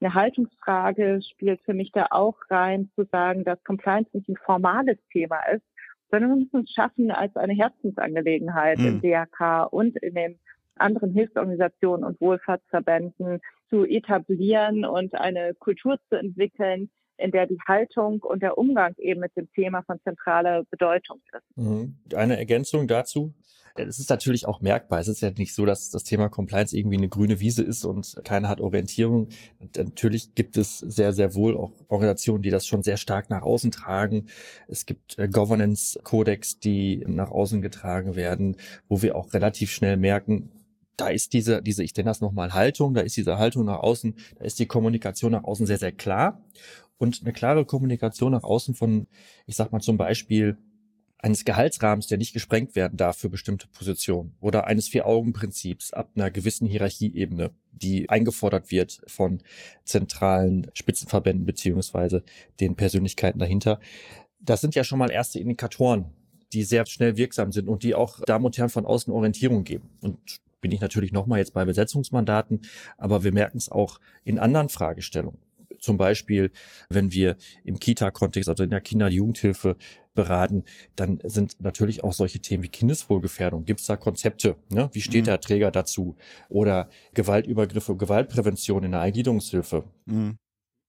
[0.00, 4.98] eine Haltungsfrage spielt für mich da auch rein, zu sagen, dass Compliance nicht ein formales
[5.10, 5.64] Thema ist,
[6.10, 8.86] sondern wir müssen es schaffen als eine Herzensangelegenheit mhm.
[8.86, 10.38] im DRK und in den
[10.76, 13.40] anderen Hilfsorganisationen und Wohlfahrtsverbänden
[13.70, 19.20] zu etablieren und eine Kultur zu entwickeln, in der die Haltung und der Umgang eben
[19.20, 21.56] mit dem Thema von zentraler Bedeutung ist.
[21.56, 21.96] Mhm.
[22.14, 23.32] Eine Ergänzung dazu?
[23.78, 25.00] Es ist natürlich auch merkbar.
[25.00, 28.16] Es ist ja nicht so, dass das Thema Compliance irgendwie eine grüne Wiese ist und
[28.24, 29.28] keiner hat Orientierung.
[29.76, 33.70] Natürlich gibt es sehr, sehr wohl auch Organisationen, die das schon sehr stark nach außen
[33.70, 34.26] tragen.
[34.68, 38.56] Es gibt äh, Governance-Codex, die nach außen getragen werden,
[38.88, 40.50] wo wir auch relativ schnell merken,
[40.96, 44.14] da ist diese, diese, ich nenne das nochmal Haltung, da ist diese Haltung nach außen,
[44.38, 46.42] da ist die Kommunikation nach außen sehr, sehr klar
[46.98, 49.06] und eine klare Kommunikation nach außen von,
[49.46, 50.56] ich sag mal zum Beispiel,
[51.18, 56.30] eines Gehaltsrahmens, der nicht gesprengt werden darf für bestimmte Positionen oder eines Vier-Augen-Prinzips ab einer
[56.30, 59.42] gewissen Hierarchieebene, die eingefordert wird von
[59.84, 62.22] zentralen Spitzenverbänden beziehungsweise
[62.60, 63.80] den Persönlichkeiten dahinter.
[64.40, 66.06] Das sind ja schon mal erste Indikatoren,
[66.52, 69.90] die sehr schnell wirksam sind und die auch Damen und Herren von außen Orientierung geben.
[70.00, 70.18] Und
[70.60, 72.62] bin ich natürlich nochmal jetzt bei Besetzungsmandaten,
[72.98, 75.38] aber wir merken es auch in anderen Fragestellungen.
[75.78, 76.50] Zum Beispiel,
[76.88, 79.76] wenn wir im Kita-Kontext, also in der Kinder- und Jugendhilfe
[80.16, 80.64] beraten,
[80.96, 83.64] dann sind natürlich auch solche Themen wie Kindeswohlgefährdung.
[83.64, 84.56] Gibt es da Konzepte?
[84.68, 84.90] Ne?
[84.92, 85.26] Wie steht mhm.
[85.26, 86.16] der Träger dazu?
[86.48, 89.84] Oder Gewaltübergriffe, Gewaltprävention in der Eingliederungshilfe.
[90.06, 90.38] Mhm.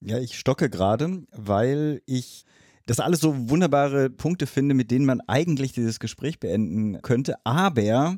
[0.01, 2.45] Ja, ich stocke gerade, weil ich
[2.87, 7.35] das alles so wunderbare Punkte finde, mit denen man eigentlich dieses Gespräch beenden könnte.
[7.43, 8.17] Aber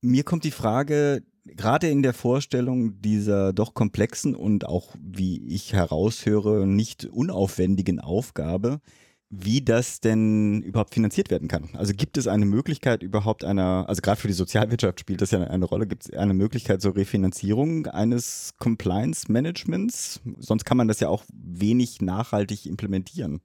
[0.00, 5.72] mir kommt die Frage, gerade in der Vorstellung dieser doch komplexen und auch, wie ich
[5.72, 8.80] heraushöre, nicht unaufwendigen Aufgabe,
[9.28, 11.70] wie das denn überhaupt finanziert werden kann.
[11.74, 15.42] Also gibt es eine Möglichkeit überhaupt einer, also gerade für die Sozialwirtschaft spielt das ja
[15.42, 20.20] eine Rolle, gibt es eine Möglichkeit zur Refinanzierung eines Compliance-Managements?
[20.38, 23.40] Sonst kann man das ja auch wenig nachhaltig implementieren.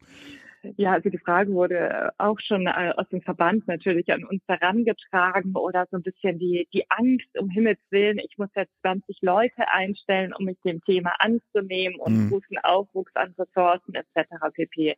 [0.78, 4.44] Ja, also die Frage wurde äh, auch schon äh, aus dem Verband natürlich an uns
[4.48, 9.18] herangetragen oder so ein bisschen die, die Angst, um Himmels Willen, ich muss jetzt 20
[9.22, 12.30] Leute einstellen, um mich dem Thema anzunehmen und mhm.
[12.30, 14.30] großen Aufwuchs an Ressourcen etc.
[14.54, 14.96] pp.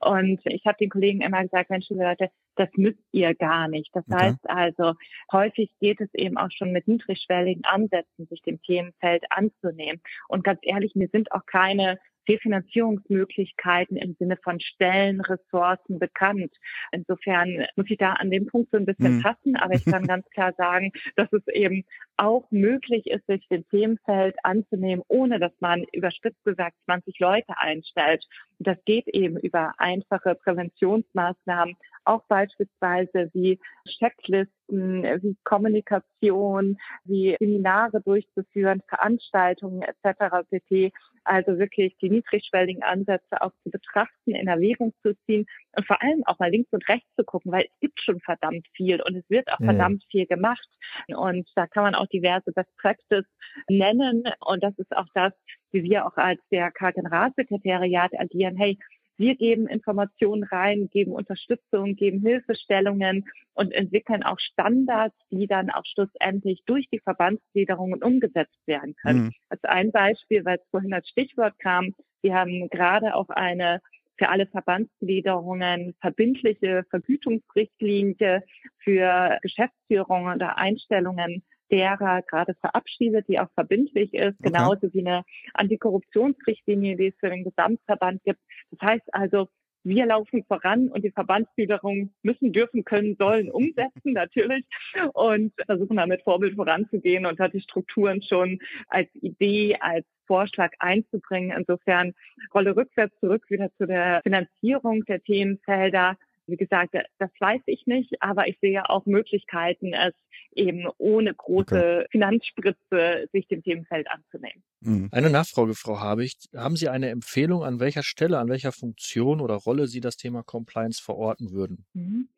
[0.00, 3.90] Und ich habe den Kollegen immer gesagt, Mensch, Leute, das müsst ihr gar nicht.
[3.94, 4.24] Das okay.
[4.24, 4.94] heißt also,
[5.30, 10.00] häufig geht es eben auch schon mit niedrigschwelligen Ansätzen, sich dem Themenfeld anzunehmen.
[10.28, 11.98] Und ganz ehrlich, mir sind auch keine
[12.28, 16.52] Refinanzierungsmöglichkeiten im Sinne von Stellen, Ressourcen bekannt.
[16.92, 19.22] Insofern muss ich da an dem Punkt so ein bisschen mhm.
[19.22, 21.84] passen, aber ich kann ganz klar sagen, dass es eben
[22.16, 28.24] auch möglich ist, sich dem Themenfeld anzunehmen, ohne dass man überspitzt gesagt 20 Leute einstellt.
[28.58, 38.82] Das geht eben über einfache Präventionsmaßnahmen auch beispielsweise wie Checklisten, wie Kommunikation, wie Seminare durchzuführen,
[38.88, 40.48] Veranstaltungen etc.
[40.50, 40.92] pp.
[41.24, 46.24] Also wirklich die niedrigschwelligen Ansätze auch zu betrachten, in Erwägung zu ziehen und vor allem
[46.26, 49.30] auch mal links und rechts zu gucken, weil es gibt schon verdammt viel und es
[49.30, 49.66] wird auch mhm.
[49.66, 50.68] verdammt viel gemacht.
[51.08, 53.26] Und da kann man auch diverse Best Practice
[53.68, 54.24] nennen.
[54.40, 55.32] Und das ist auch das,
[55.70, 58.56] wie wir auch als DRK-Generalsekretariat agieren.
[58.56, 58.78] Hey,
[59.22, 65.84] wir geben Informationen rein, geben Unterstützung, geben Hilfestellungen und entwickeln auch Standards, die dann auch
[65.86, 69.26] schlussendlich durch die Verbandsgliederungen umgesetzt werden können.
[69.26, 69.32] Mhm.
[69.48, 73.80] Als ein Beispiel, weil es vorhin als Stichwort kam, wir haben gerade auch eine
[74.18, 78.42] für alle Verbandsgliederungen verbindliche Vergütungsrichtlinie
[78.78, 84.52] für Geschäftsführungen oder Einstellungen derer gerade verabschiedet, die auch verbindlich ist, okay.
[84.52, 88.40] genauso wie eine Antikorruptionsrichtlinie, die es für den Gesamtverband gibt.
[88.70, 89.48] Das heißt also,
[89.84, 94.64] wir laufen voran und die Verbandsgliederungen müssen, dürfen, können, sollen umsetzen natürlich
[95.12, 101.56] und versuchen damit Vorbild voranzugehen und da die Strukturen schon als Idee, als Vorschlag einzubringen.
[101.56, 102.12] Insofern
[102.54, 106.16] Rolle rückwärts zurück wieder zu der Finanzierung der Themenfelder.
[106.52, 110.12] Wie gesagt, das weiß ich nicht, aber ich sehe auch Möglichkeiten, es
[110.54, 112.06] eben ohne große okay.
[112.10, 114.62] Finanzspritze sich dem Themenfeld anzunehmen.
[114.80, 115.08] Mhm.
[115.12, 116.50] Eine Nachfrage, Frau Habicht.
[116.54, 120.42] Haben Sie eine Empfehlung, an welcher Stelle, an welcher Funktion oder Rolle Sie das Thema
[120.42, 121.86] Compliance verorten würden?
[121.94, 122.28] Mhm.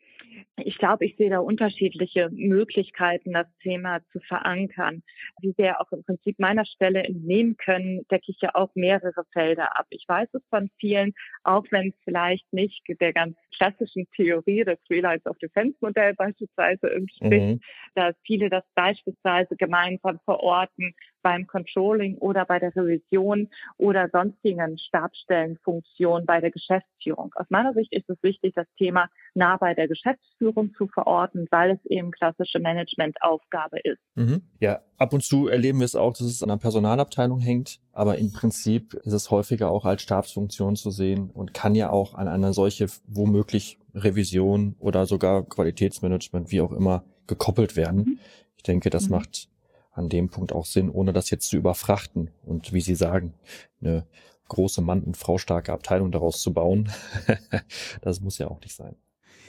[0.57, 5.03] Ich glaube, ich sehe da unterschiedliche Möglichkeiten, das Thema zu verankern.
[5.41, 9.77] Wie wir auch im Prinzip meiner Stelle entnehmen können, decke ich ja auch mehrere Felder
[9.79, 9.87] ab.
[9.91, 14.83] Ich weiß es von vielen, auch wenn es vielleicht nicht der ganz klassischen Theorie des
[14.85, 17.61] Three Lines of Defense Modell beispielsweise entspricht, mhm.
[17.95, 26.27] dass viele das beispielsweise gemeinsam verorten, beim Controlling oder bei der Revision oder sonstigen Stabstellenfunktionen
[26.27, 27.33] bei der Geschäftsführung.
[27.35, 31.73] Aus meiner Sicht ist es wichtig, das Thema nah bei der Geschäftsführung zu verorten, weil
[31.73, 34.01] es eben klassische Managementaufgabe ist.
[34.15, 34.43] Mhm.
[34.61, 38.19] Ja, ab und zu erleben wir es auch, dass es an der Personalabteilung hängt, aber
[38.19, 42.29] im Prinzip ist es häufiger auch als Stabsfunktion zu sehen und kann ja auch an
[42.29, 47.97] eine solche womöglich Revision oder sogar Qualitätsmanagement, wie auch immer, gekoppelt werden.
[47.97, 48.19] Mhm.
[48.57, 49.13] Ich denke, das mhm.
[49.13, 49.49] macht
[49.95, 53.35] an dem Punkt auch Sinn, ohne das jetzt zu überfrachten und wie Sie sagen,
[53.81, 54.07] eine
[54.49, 56.91] große Mann- und Frau starke Abteilung daraus zu bauen.
[58.03, 58.97] das muss ja auch nicht sein.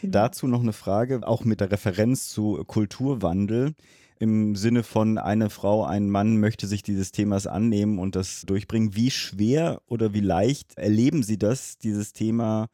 [0.02, 3.74] Dazu noch eine Frage, auch mit der Referenz zu Kulturwandel
[4.18, 8.96] im Sinne von eine Frau, ein Mann möchte sich dieses Themas annehmen und das durchbringen.
[8.96, 12.70] Wie schwer oder wie leicht erleben Sie das, dieses Thema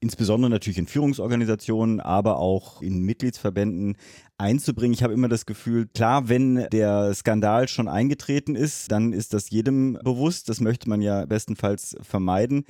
[0.00, 3.96] insbesondere natürlich in Führungsorganisationen, aber auch in Mitgliedsverbänden
[4.38, 4.94] einzubringen.
[4.94, 9.50] Ich habe immer das Gefühl, klar, wenn der Skandal schon eingetreten ist, dann ist das
[9.50, 10.48] jedem bewusst.
[10.48, 12.64] Das möchte man ja bestenfalls vermeiden.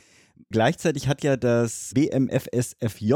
[0.50, 3.14] Gleichzeitig hat ja das BMFSFJ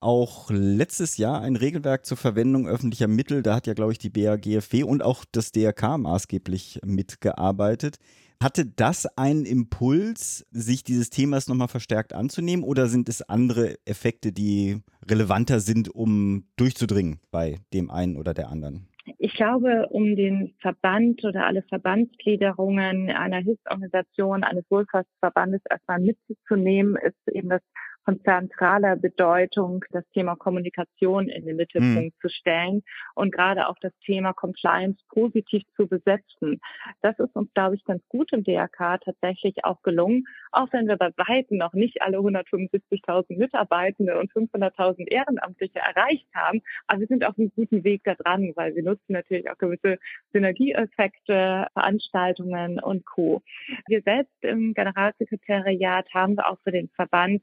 [0.00, 3.42] auch letztes Jahr ein Regelwerk zur Verwendung öffentlicher Mittel.
[3.42, 7.96] Da hat ja, glaube ich, die BAGFW und auch das DRK maßgeblich mitgearbeitet.
[8.40, 14.30] Hatte das einen Impuls, sich dieses Themas nochmal verstärkt anzunehmen oder sind es andere Effekte,
[14.30, 18.86] die relevanter sind, um durchzudringen bei dem einen oder der anderen?
[19.18, 27.34] Ich glaube, um den Verband oder alle Verbandsgliederungen einer Hilfsorganisation, eines Wohlfahrtsverbandes erstmal mitzunehmen, ist
[27.34, 27.62] eben das
[28.08, 32.20] von zentraler Bedeutung, das Thema Kommunikation in den Mittelpunkt mhm.
[32.22, 32.82] zu stellen
[33.14, 36.58] und gerade auch das Thema Compliance positiv zu besetzen.
[37.02, 40.96] Das ist uns, glaube ich, ganz gut im DRK tatsächlich auch gelungen, auch wenn wir
[40.96, 46.62] bei Weitem noch nicht alle 175.000 Mitarbeitende und 500.000 Ehrenamtliche erreicht haben.
[46.86, 49.98] Aber wir sind auf einem guten Weg da dran, weil wir nutzen natürlich auch gewisse
[50.32, 53.42] Synergieeffekte, Veranstaltungen und Co.
[53.86, 57.42] Wir selbst im Generalsekretariat haben wir auch für den Verband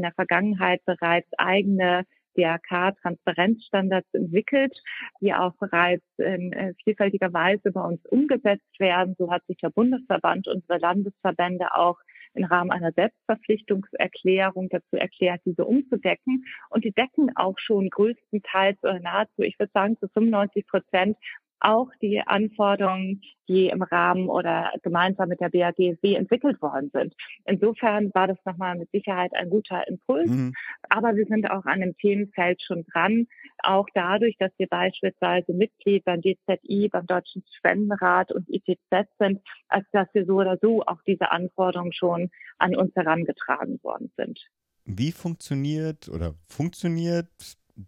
[0.00, 4.72] in der Vergangenheit bereits eigene DRK-Transparenzstandards entwickelt,
[5.20, 9.14] die auch bereits in äh, vielfältiger Weise bei uns umgesetzt werden.
[9.18, 11.98] So hat sich der Bundesverband, unsere Landesverbände auch
[12.34, 16.44] im Rahmen einer Selbstverpflichtungserklärung dazu erklärt, diese umzudecken.
[16.70, 21.16] Und die decken auch schon größtenteils oder nahezu, ich würde sagen, zu 95 Prozent
[21.60, 27.14] auch die Anforderungen, die im Rahmen oder gemeinsam mit der BAGSW entwickelt worden sind.
[27.44, 30.30] Insofern war das nochmal mit Sicherheit ein guter Impuls.
[30.30, 30.52] Mhm.
[30.88, 33.26] Aber wir sind auch an dem Themenfeld schon dran,
[33.62, 39.86] auch dadurch, dass wir beispielsweise Mitglied beim DZI, beim Deutschen Spendenrat und ITZ sind, als
[39.92, 44.38] dass wir so oder so auch diese Anforderungen schon an uns herangetragen worden sind.
[44.84, 47.28] Wie funktioniert oder funktioniert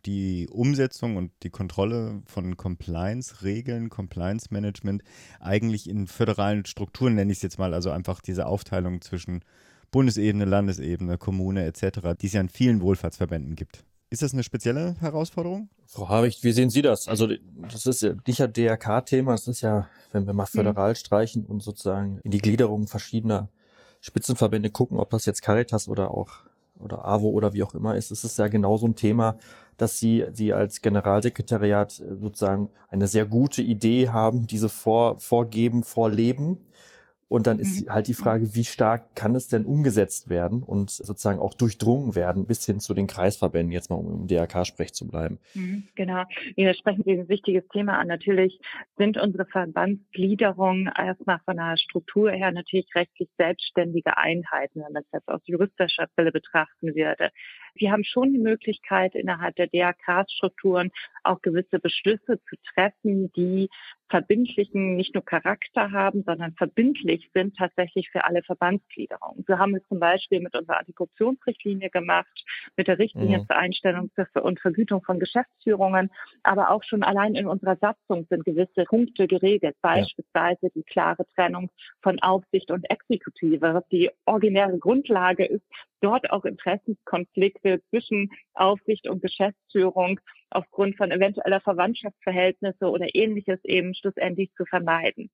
[0.06, 5.02] die Umsetzung und die Kontrolle von Compliance-Regeln, Compliance-Management
[5.40, 9.44] eigentlich in föderalen Strukturen, nenne ich es jetzt mal, also einfach diese Aufteilung zwischen
[9.90, 13.84] Bundesebene, Landesebene, Kommune etc., die es ja in vielen Wohlfahrtsverbänden gibt.
[14.10, 15.70] Ist das eine spezielle Herausforderung?
[15.86, 17.08] Frau Habicht, wie sehen Sie das?
[17.08, 17.28] Also
[17.70, 20.58] das ist ja nicht ein DRK-Thema, es ist ja, wenn wir mal mhm.
[20.58, 20.96] föderal mhm.
[20.96, 23.48] streichen und sozusagen in die Gliederung verschiedener
[24.02, 26.40] Spitzenverbände gucken, ob das jetzt Caritas oder auch
[26.78, 29.36] oder AWO oder wie auch immer ist, ist es ja genau so ein Thema,
[29.82, 36.58] dass Sie, Sie als Generalsekretariat sozusagen eine sehr gute Idee haben, diese vor, vorgeben, vorleben
[37.32, 37.92] und dann ist mhm.
[37.92, 42.46] halt die Frage, wie stark kann es denn umgesetzt werden und sozusagen auch durchdrungen werden,
[42.46, 45.38] bis hin zu den Kreisverbänden, jetzt mal um im DRK-Sprech zu bleiben.
[45.54, 46.24] Mhm, genau.
[46.56, 48.08] Ja, sprechen ein wichtiges Thema an.
[48.08, 48.60] Natürlich
[48.98, 55.08] sind unsere Verbandsgliederungen erstmal von der Struktur her natürlich rechtlich selbstständige Einheiten, wenn man es
[55.12, 57.30] jetzt aus juristischer Brille betrachten würde.
[57.74, 60.90] Wir haben schon die Möglichkeit, innerhalb der DRK-Strukturen
[61.24, 63.70] auch gewisse Beschlüsse zu treffen, die
[64.12, 69.42] verbindlichen, nicht nur Charakter haben, sondern verbindlich sind tatsächlich für alle Verbandsgliederungen.
[69.48, 72.44] So haben wir zum Beispiel mit unserer Antikorruptionsrichtlinie gemacht,
[72.76, 73.46] mit der Richtlinie mhm.
[73.46, 74.10] zur Einstellung
[74.42, 76.10] und Vergütung von Geschäftsführungen,
[76.42, 81.70] aber auch schon allein in unserer Satzung sind gewisse Punkte geregelt, beispielsweise die klare Trennung
[82.02, 85.64] von Aufsicht und Exekutive, was die originäre Grundlage ist,
[86.02, 90.20] dort auch Interessenskonflikte zwischen Aufsicht und Geschäftsführung
[90.54, 95.30] aufgrund von eventueller Verwandtschaftsverhältnisse oder ähnliches eben schlussendlich zu vermeiden.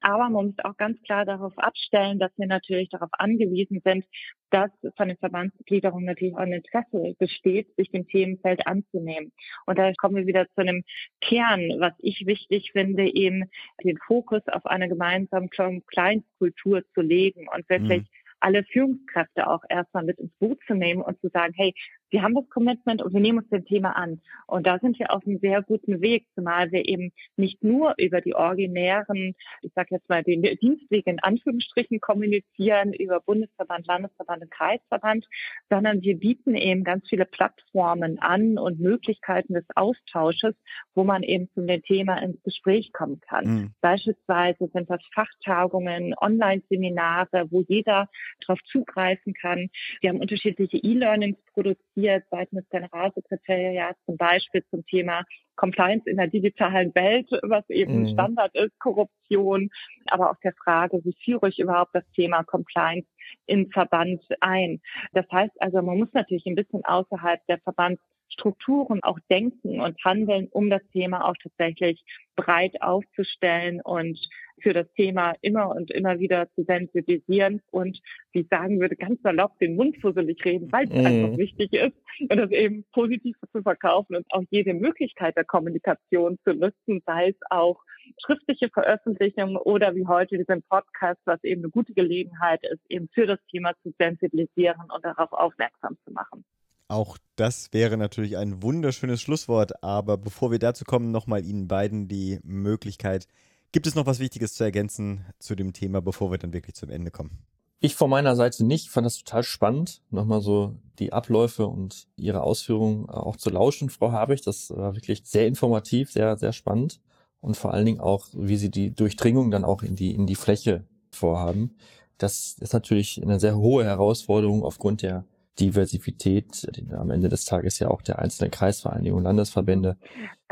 [0.00, 4.04] Aber man muss auch ganz klar darauf abstellen, dass wir natürlich darauf angewiesen sind,
[4.50, 9.32] dass von den Verbandsgliederungen natürlich auch ein Interesse besteht, sich dem Themenfeld anzunehmen.
[9.66, 10.84] Und da kommen wir wieder zu einem
[11.20, 13.50] Kern, was ich wichtig finde, eben
[13.82, 18.06] den Fokus auf eine gemeinsame Kleinkultur zu legen und wirklich mhm
[18.42, 21.74] alle Führungskräfte auch erstmal mit ins Boot zu nehmen und zu sagen, hey,
[22.12, 24.20] wir haben das Commitment und wir nehmen uns dem Thema an.
[24.46, 28.20] Und da sind wir auf einem sehr guten Weg, zumal wir eben nicht nur über
[28.20, 34.50] die originären, ich sage jetzt mal den Dienstweg in Anführungsstrichen kommunizieren, über Bundesverband, Landesverband und
[34.50, 35.26] Kreisverband,
[35.70, 40.54] sondern wir bieten eben ganz viele Plattformen an und Möglichkeiten des Austausches,
[40.94, 43.44] wo man eben zu dem Thema ins Gespräch kommen kann.
[43.46, 43.74] Mhm.
[43.80, 48.10] Beispielsweise sind das Fachtagungen, Online-Seminare, wo jeder
[48.46, 49.70] darauf zugreifen kann.
[50.02, 55.24] Wir haben unterschiedliche E-Learnings produziert seitens des Generalsekretariats, zum Beispiel zum Thema
[55.56, 58.08] Compliance in der digitalen Welt, was eben mhm.
[58.08, 59.70] Standard ist, Korruption,
[60.06, 63.08] aber auch der Frage, wie führe ich überhaupt das Thema Compliance
[63.46, 64.80] in Verband ein.
[65.12, 70.48] Das heißt also, man muss natürlich ein bisschen außerhalb der Verbandsstrukturen auch denken und handeln,
[70.50, 72.02] um das Thema auch tatsächlich
[72.36, 74.18] breit aufzustellen und
[74.62, 78.00] für das Thema immer und immer wieder zu sensibilisieren und,
[78.32, 81.06] wie ich sagen würde, ganz salopp den Mund fusselig reden, weil es mhm.
[81.06, 86.38] einfach wichtig ist und das eben positiv zu verkaufen und auch jede Möglichkeit der Kommunikation
[86.44, 87.82] zu nutzen, sei es auch
[88.24, 93.26] schriftliche Veröffentlichungen oder wie heute diesen Podcast, was eben eine gute Gelegenheit ist, eben für
[93.26, 96.44] das Thema zu sensibilisieren und darauf aufmerksam zu machen.
[96.88, 102.06] Auch das wäre natürlich ein wunderschönes Schlusswort, aber bevor wir dazu kommen, nochmal Ihnen beiden
[102.06, 103.26] die Möglichkeit,
[103.72, 106.90] Gibt es noch was Wichtiges zu ergänzen zu dem Thema, bevor wir dann wirklich zum
[106.90, 107.38] Ende kommen?
[107.80, 112.42] Ich von meiner Seite nicht, fand das total spannend, nochmal so die Abläufe und Ihre
[112.42, 114.42] Ausführungen auch zu lauschen, Frau Habich.
[114.42, 117.00] Das war wirklich sehr informativ, sehr, sehr spannend
[117.40, 120.36] und vor allen Dingen auch, wie Sie die Durchdringung dann auch in die, in die
[120.36, 121.74] Fläche vorhaben.
[122.18, 125.24] Das ist natürlich eine sehr hohe Herausforderung aufgrund der
[125.58, 129.96] Diversität, am Ende des Tages ja auch der einzelnen Kreisvereinigungen, Landesverbände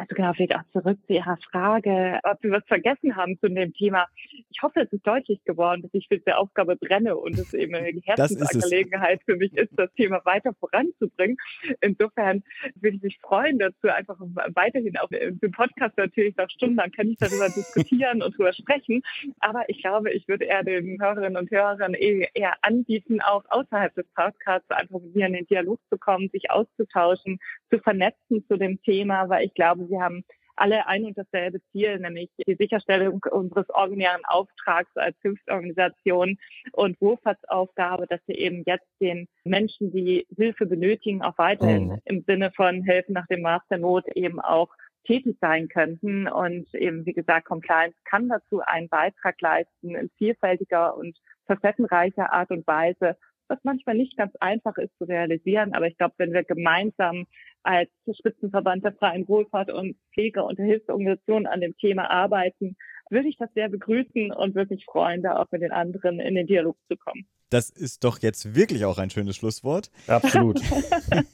[0.00, 3.72] also genau, vielleicht auch zurück zu Ihrer Frage, ob wir was vergessen haben zu dem
[3.74, 4.06] Thema.
[4.50, 7.74] Ich hoffe, es ist deutlich geworden, dass ich für diese Aufgabe brenne und es eben
[7.74, 11.36] eine Herzensangelegenheit für mich ist, das Thema weiter voranzubringen.
[11.80, 12.42] Insofern
[12.76, 14.16] würde ich mich freuen dazu, einfach
[14.54, 19.02] weiterhin auf dem Podcast natürlich noch stundenlang kann ich darüber diskutieren und darüber sprechen.
[19.40, 24.06] Aber ich glaube, ich würde eher den Hörerinnen und Hörern eher anbieten, auch außerhalb des
[24.14, 27.38] Podcasts einfach mir in den Dialog zu kommen, sich auszutauschen,
[27.70, 30.24] zu vernetzen zu dem Thema, weil ich glaube, wir haben
[30.56, 36.38] alle ein und dasselbe Ziel, nämlich die Sicherstellung unseres originären Auftrags als Hilfsorganisation
[36.72, 41.98] und WOFATs Aufgabe, dass wir eben jetzt den Menschen, die Hilfe benötigen, auch weiterhin mhm.
[42.04, 44.68] im Sinne von Helfen nach dem Maß der Not eben auch
[45.04, 46.28] tätig sein könnten.
[46.28, 52.50] Und eben, wie gesagt, Compliance kann dazu einen Beitrag leisten in vielfältiger und facettenreicher Art
[52.50, 53.16] und Weise,
[53.50, 55.74] was manchmal nicht ganz einfach ist zu realisieren.
[55.74, 57.26] Aber ich glaube, wenn wir gemeinsam
[57.62, 62.76] als Spitzenverband der freien Wohlfahrt und Pflege- und Hilfsorganisationen an dem Thema arbeiten,
[63.10, 66.36] würde ich das sehr begrüßen und würde mich freuen, da auch mit den anderen in
[66.36, 67.26] den Dialog zu kommen.
[67.50, 69.90] Das ist doch jetzt wirklich auch ein schönes Schlusswort.
[70.06, 70.60] Absolut.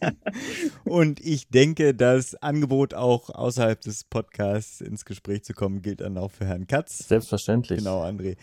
[0.85, 6.17] und ich denke, das Angebot auch außerhalb des Podcasts ins Gespräch zu kommen, gilt dann
[6.17, 7.07] auch für Herrn Katz.
[7.07, 7.81] Selbstverständlich.
[7.81, 8.39] Genau, André.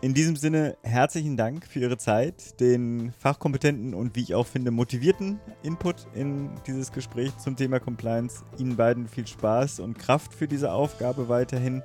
[0.00, 4.70] In diesem Sinne herzlichen Dank für Ihre Zeit, den fachkompetenten und wie ich auch finde
[4.70, 8.44] motivierten Input in dieses Gespräch zum Thema Compliance.
[8.58, 11.82] Ihnen beiden viel Spaß und Kraft für diese Aufgabe weiterhin.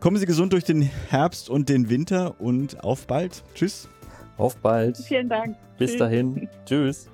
[0.00, 3.44] Kommen Sie gesund durch den Herbst und den Winter und auf bald.
[3.54, 3.90] Tschüss.
[4.38, 4.96] Auf bald.
[4.96, 5.54] Vielen Dank.
[5.76, 5.98] Bis Tschüss.
[5.98, 6.48] dahin.
[6.64, 7.10] Tschüss.